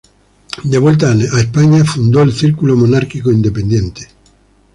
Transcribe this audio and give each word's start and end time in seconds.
De 0.63 0.79
vuelta 0.79 1.11
en 1.11 1.21
España, 1.21 1.83
fundó 1.85 2.23
el 2.23 2.33
Círculo 2.33 2.75
Monárquico 2.75 3.31
Independiente. 3.31 4.07